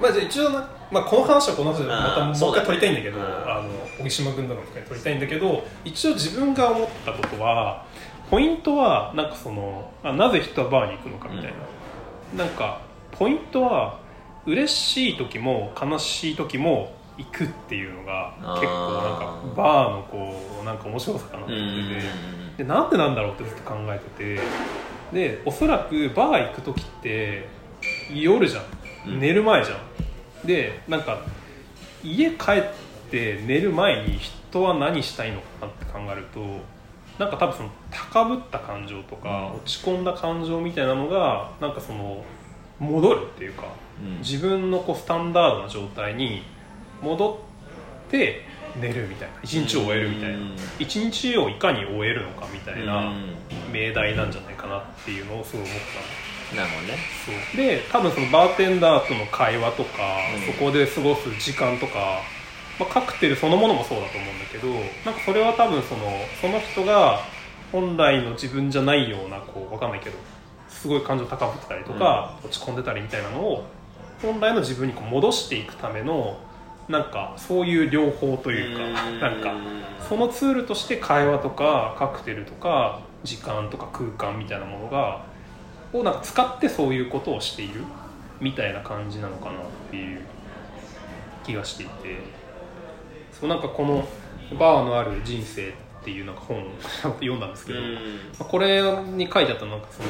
[0.00, 7.86] まあ、じゃあ一応な、まあ、この話はこの後でまたもう一回取りたいんだけどうんあの小木島軍団のとかに取りたいんだけど一応自分が思ったことは
[8.30, 11.52] ポイントはなんかそのあなぜ人はバーに行くのかみたい
[12.36, 12.80] な、なんか
[13.12, 14.00] ポイントは
[14.46, 22.06] 嬉しい時も悲しい時も行くっていうのが結構なんかバーのこうなんか面白さかなとう思ってて。
[22.52, 22.56] ん。
[22.56, 24.40] でなんでなんだろうってずっと考えてて
[25.14, 27.46] でおそらくバー行く時って
[28.12, 28.64] 夜じゃん、
[29.12, 29.20] うん。
[29.20, 30.46] 寝る前じゃん。
[30.46, 31.20] でなんか
[32.02, 32.62] 家帰っ
[33.10, 36.40] て寝る前に人は何したいのかなって考えると
[37.18, 39.56] なんか多分その高ぶった感情とか、うん。
[39.58, 42.24] 落ち込んだ感情みたいなのがなんかその
[42.80, 43.68] 戻るっていうか
[44.02, 44.18] うん。
[44.18, 46.42] 自分のこうスタンダードな状態に
[47.00, 47.40] 戻
[48.08, 48.42] って
[48.80, 49.34] 寝るみたいな。
[49.42, 50.38] 一日を終えるみたいな。
[50.38, 50.56] うん。
[50.78, 53.36] 一日をいかに終えるのかみたいなうん。
[53.72, 55.76] 命題なんじゃないかなっていうのをすごい思っ
[56.50, 56.98] たなるほどね。
[57.24, 57.56] そう。
[57.56, 60.02] で多分そのバーテンダーとの会話とか、
[60.36, 60.52] うん。
[60.52, 62.20] そこで過ごす時間とか、
[62.78, 64.68] まあ、カクテルそのものもそうだと思うんだけど
[65.04, 66.10] なんかそれは多分その
[66.40, 67.20] その人が
[67.70, 70.16] 本来の自分じゃないようなこうわかんないけど
[70.68, 73.64] すごい感情高ぶってたりとか、落ち込んでたりみたいなのを
[74.20, 76.38] 本来の自分にこう戻していくための
[76.88, 79.20] なんかそういう療法というかうん。
[79.20, 79.54] なんか
[80.08, 85.24] そのツールとして会話とかカクテルとか時間とか空間みたいなものが
[85.92, 87.82] をなんか使ってそういうことをしている
[88.40, 89.54] みたいな感じなのかなっ
[89.90, 90.20] ていう
[91.44, 92.44] 気がしていて。
[93.34, 94.06] そうなんかこの
[94.58, 95.72] 「バーのある人生」っ
[96.04, 96.70] ていうなんか本を
[97.02, 97.86] 読んだんですけど、ま
[98.40, 100.08] あこれに書いてあったなんかその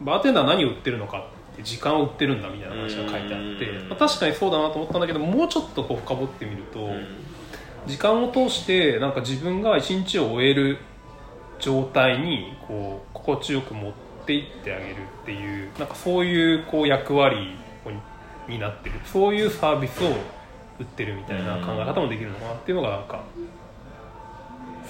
[0.00, 6.90] バーテンダーは何を売ってるのかって時間を売ってるんだみたいな話が書いてあってうん、まあ、確かにそうだなと思ったんだけどもうちょっとこう深掘ってみると、
[7.86, 10.78] 時間を通してなんか自分が一日を終える
[11.58, 13.92] 状態にこう心地よく持っ
[14.26, 17.56] ていってあげるっていうなんかそういうこう役割
[18.48, 20.08] になってるそういうサービスを
[20.78, 23.24] 売ってるみたいな考え方もできるのかなっていうのがなんか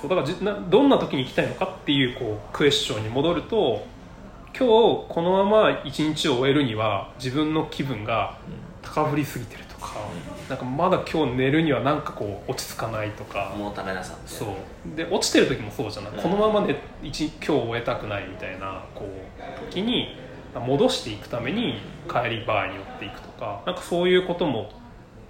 [0.01, 3.85] そうだからじなどんな時に行きたいのかっていうこうクエスチョンに戻ると
[4.55, 4.67] 今日
[5.09, 8.37] このまま一日を終えるには自分の気分が
[8.83, 9.95] 高ぶりすぎてるとか、
[10.49, 14.97] なんかまだ今日寝るにはなんかこう落ち着かないとか、もうためなさってそう。
[14.97, 16.23] で落ちてる時もそうじゃない、うん。
[16.23, 20.17] このまま、ね、一今日終えたくないみたいなこう時に
[20.55, 24.71] 戻していくために帰りバーに寄っていくとかなんかそういうことも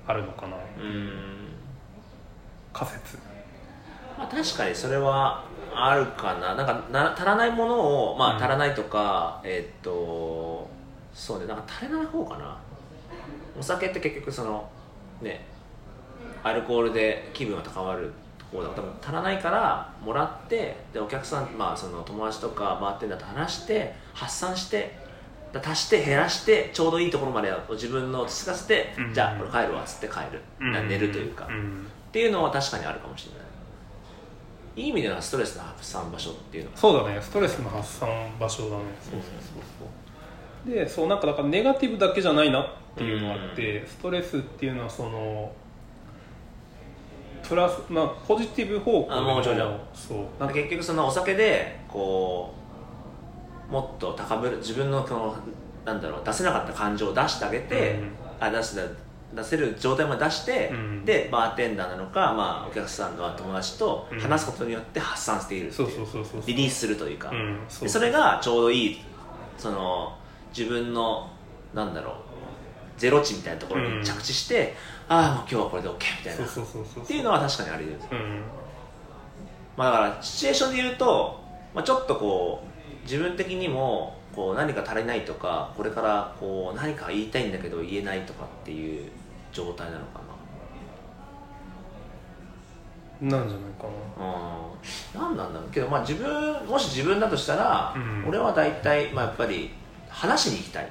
[0.06, 0.56] あるのかな。
[0.82, 1.10] うん。
[2.72, 3.18] 仮説。
[4.18, 6.54] まあ、確かにそれはあるかな。
[6.54, 8.42] なんかな足らないものを、まあ、うん。
[8.42, 10.68] 足らないとか、えーっと
[11.12, 11.46] そうね。
[11.46, 12.56] なんか足りない方かな。
[13.58, 14.68] お酒って結局その
[15.20, 15.44] ね
[16.42, 18.70] アルコールで気分が高まるところだ。
[18.70, 24.96] から多分足らないからもらってでお客さん、まあ、その友達とか回ってんだと話して発散して
[25.52, 29.14] だ足して減らしてちょうどいいところまで自分の落ち着かせて、うん。
[29.14, 30.40] じゃあこれ帰るわっつって帰る、
[30.72, 31.86] な寝るというか、ん。
[32.08, 33.51] っていうのは確かにあるかもしれない
[34.74, 37.20] いい意味ではストレスの発散場所っていうのがそうだね。
[37.20, 38.08] ストレスの発散
[38.38, 38.82] 場所だね。
[39.00, 39.30] そうそうそう
[40.64, 40.74] そう。
[40.74, 45.52] でそうなんかだからネガティブだけじゃないなっていうのがあって、ストレスっていうのはその
[47.46, 50.18] プラスまあポジティブ方向であもちろんそう。
[50.40, 52.54] なんか結局そのお酒でこ
[53.68, 55.36] うもっと高ぶる自分のこの
[55.84, 58.10] なんだろう出せなかった感情を出してあげて、うん。
[58.40, 58.76] あ出す
[59.34, 61.04] 出せる状態まで出して、うん。
[61.04, 66.06] でバーテンダーなのか、まあ、お客さんの友達と話すことによって発散しているってそいう
[66.46, 69.00] リリースするというか、うんそそれがちょうどいい
[69.58, 70.16] その
[70.56, 71.30] 自分の
[71.74, 72.14] なんだろう
[72.98, 74.74] ゼロ値みたいなところに着地して、
[75.08, 76.44] ああもう今日はこれで OK みたいな。
[76.44, 78.42] っていうのは確かにありです、うん。
[79.76, 81.40] まあ、だからシチュエーションで言うと、
[81.74, 89.10] まあ、ちょっとこう自分的にもこう何か足りないとかこれからこう何か言いたいんだけど言えないとかっていう
[89.52, 90.20] 状態なのか
[93.22, 93.26] な。
[93.26, 93.86] んじゃないか
[94.18, 94.24] な。
[94.24, 94.32] な
[95.24, 95.36] うん。
[95.36, 95.70] 何なんだろう。
[95.70, 98.28] けど、まあ、自分もし自分だとしたら、うん。
[98.28, 99.70] 俺は大体、まあ、やっぱり
[100.08, 100.88] 話しに行きたいっ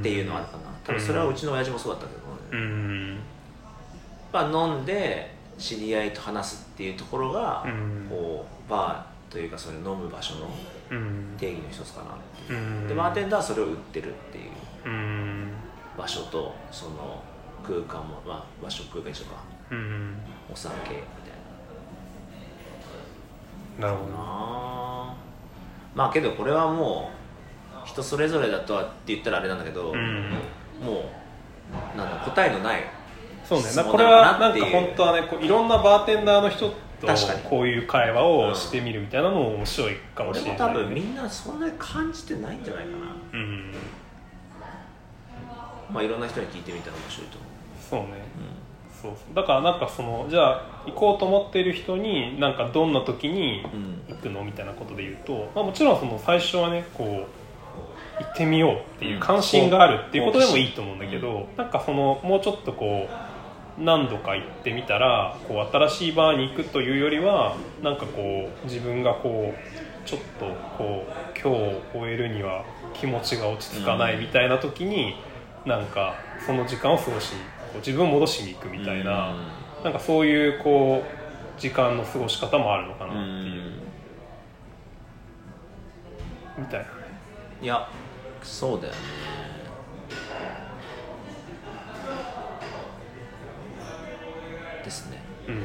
[0.00, 0.62] っていうのはあるかな。
[0.84, 3.18] 多分それはうちの親父もそうだったけど、ねうん。
[4.32, 8.06] まあ、飲んで知り合いと話すっていうところが、うん。
[8.08, 10.48] こうバーというかそれ飲む場所の
[10.90, 11.34] うん。
[11.38, 12.14] 定義の一つかなっ
[12.46, 12.58] ていう。
[12.58, 12.88] うん。
[12.88, 14.50] でバーテンダーはそれを売ってるっていう
[14.86, 15.52] うん。
[15.96, 17.22] 場所とその
[17.66, 20.16] 空間も、まあ、場所空間一緒かうん。
[20.50, 20.96] お酒みたい
[23.78, 23.86] な。
[23.88, 24.14] ななるほど。
[24.16, 25.14] あ。
[25.94, 27.10] まあけどこれはも
[27.84, 30.32] う人それぞれだとはって言ったらあれなんだけど、うん
[30.80, 31.10] も
[31.94, 32.82] うなんだ答えのない
[33.44, 33.66] そうね。
[33.90, 36.68] これはなんか本当はねこういろんなバーテンダーの人
[37.00, 37.40] と確かに。
[37.42, 42.96] こういう会話をしてみるみたいなのも面白いかもしれない、多分みんなそんなに感じてないんじゃないかな。
[43.32, 43.72] うん
[45.92, 47.48] まあいろんな人に聞いてみたら面白いと思う。
[47.90, 48.24] そうね、
[49.02, 49.34] そうそう。
[49.34, 53.98] だからなんかそのじゃあ行こうと思ってる人になんかどんな時にうん。
[54.08, 57.08] 行くのみたいなことで言うと、まあ、もちろんその最初はねこう
[58.22, 63.08] 行ってみようっていう関心があるっていうことでもいいと思うんだけど、なんかそのもうちょっとこ
[63.78, 72.64] う何度か行ってみたらこう新しいバーに行くというよりはなんかこう自分がこうちょっとこう今日を終えるには
[72.94, 75.14] 気持ちが落ち着かないみたいな時に、
[75.68, 76.14] なんか
[76.44, 79.36] その時間を過ごしにこう自分を戻しに行くみたいな、
[79.84, 83.72] なんかそういうこう時間の過ごし方もあるのかなうんっていう、
[86.60, 86.90] みたいなね。
[87.60, 87.86] いや
[88.42, 88.98] そうだよね。
[94.84, 95.18] ですね。
[95.48, 95.62] うん。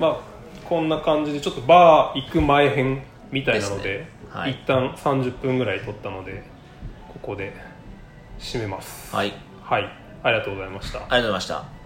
[0.00, 0.20] まあ
[0.68, 4.10] こんな感じでちょっとバー行く前編みたいなのでですね。
[4.28, 4.50] はい。
[4.50, 6.42] 一旦30分ぐらい撮ったので
[7.12, 7.69] ここで
[8.40, 9.14] 締めます。
[9.14, 9.32] はい。
[9.62, 9.84] はい。
[10.22, 10.98] ありがとうございました。
[10.98, 11.79] ありがとうございました